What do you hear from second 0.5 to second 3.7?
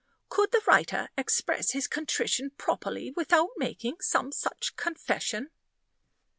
the writer express his contrition properly without